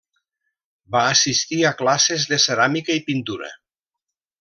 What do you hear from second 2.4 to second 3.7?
ceràmica i pintura.